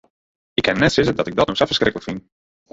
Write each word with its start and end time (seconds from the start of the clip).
Ik 0.53 0.63
kin 0.63 0.77
net 0.77 0.91
sizze 0.93 1.13
dat 1.13 1.27
ik 1.27 1.35
dat 1.35 1.47
no 1.47 1.53
sa 1.55 1.69
ferskriklik 1.69 2.05
fyn. 2.07 2.19